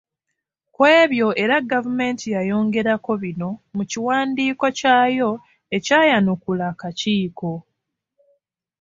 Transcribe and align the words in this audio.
Ku 0.73 0.81
ebyo 1.01 1.27
era 1.43 1.55
gavumenti 1.71 2.25
yayongerako 2.35 3.11
bino 3.23 3.49
mu 3.75 3.83
kiwandiiko 3.91 4.65
kyayo 4.77 5.31
ekyayanukula 5.77 6.63
akakiiko. 6.73 7.51